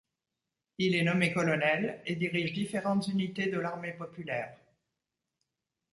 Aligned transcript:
Il 0.79 0.95
est 0.95 1.03
nommé 1.03 1.31
colonel 1.31 2.01
et 2.07 2.15
dirige 2.15 2.53
différentes 2.53 3.07
unités 3.07 3.51
de 3.51 3.59
l'armée 3.59 3.93
populaire. 3.93 4.57